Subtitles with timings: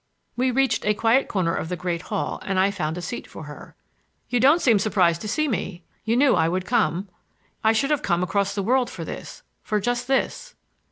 [0.35, 3.43] We reached a quiet corner of the great hall and I found a seat for
[3.43, 3.75] her.
[4.29, 7.07] "You don't seem surprised to see me,—you knew I would come.
[7.63, 10.55] I should have come across the world for this,—for just this."